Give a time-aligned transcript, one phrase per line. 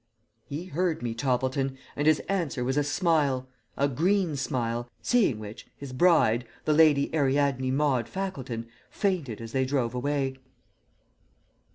[0.49, 5.67] "He heard me, Toppleton, and his answer was a smile a green smile seeing which
[5.77, 10.37] his bride, the Lady Ariadne Maude Fackleton, fainted as they drove away.